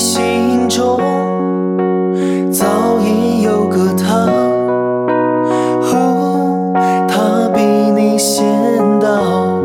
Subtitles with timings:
[0.00, 0.98] 心中
[2.50, 2.64] 早
[3.00, 4.26] 已有个他，
[7.06, 8.42] 他比你先
[8.98, 9.60] 到。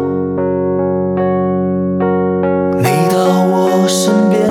[2.77, 3.16] 你到
[3.48, 4.49] 我身边，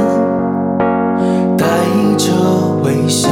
[1.58, 1.66] 带
[2.16, 2.32] 着
[2.82, 3.28] 微笑。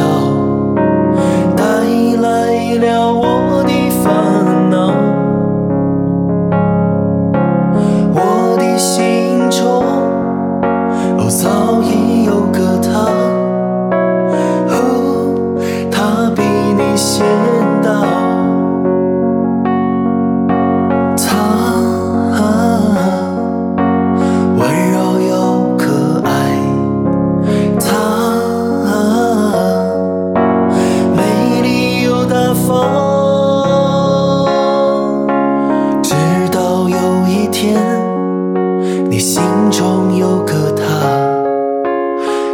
[39.22, 40.82] 心中有个他，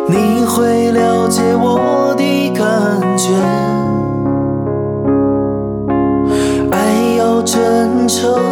[0.06, 3.32] 你会了解我的感觉。
[6.70, 8.47] 爱要真诚。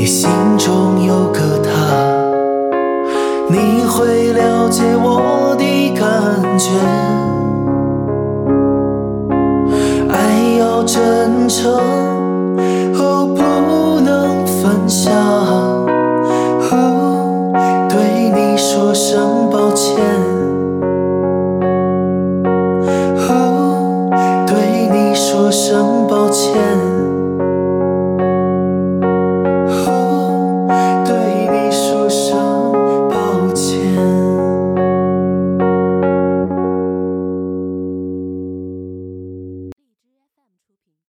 [0.00, 1.70] 你心中有个他，
[3.50, 6.70] 你会了解我的感觉。
[10.08, 11.70] 爱要真诚，
[12.94, 15.12] 哦不能分享。
[16.72, 17.52] 哦，
[17.90, 19.98] 对你说声抱歉。
[23.28, 24.08] 哦，
[24.46, 26.58] 对你说声抱歉。